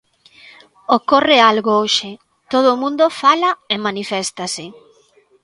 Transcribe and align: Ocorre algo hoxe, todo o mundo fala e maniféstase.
Ocorre 0.97 1.37
algo 1.51 1.71
hoxe, 1.81 2.11
todo 2.53 2.67
o 2.71 2.79
mundo 2.83 3.05
fala 3.21 3.49
e 3.73 3.75
maniféstase. 3.85 4.65